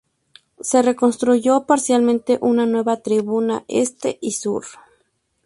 [0.61, 4.63] Se reconstruyó parcialmente una nueva tribuna este y sur.